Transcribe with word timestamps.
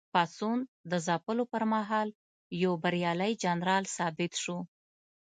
پاڅون 0.13 0.59
د 0.91 0.93
ځپلو 1.07 1.43
پر 1.51 1.63
مهال 1.73 2.09
یو 2.63 2.73
بریالی 2.83 3.31
جنرال 3.43 3.83
ثابت 3.95 4.31
شو. 4.43 4.57